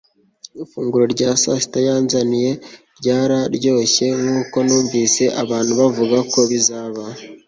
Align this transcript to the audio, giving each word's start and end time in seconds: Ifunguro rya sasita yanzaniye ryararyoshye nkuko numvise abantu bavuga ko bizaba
Ifunguro 0.63 1.05
rya 1.13 1.29
sasita 1.41 1.77
yanzaniye 1.87 2.51
ryararyoshye 2.99 4.05
nkuko 4.21 4.57
numvise 4.65 5.23
abantu 5.43 5.71
bavuga 5.79 6.17
ko 6.31 6.39
bizaba 6.51 7.03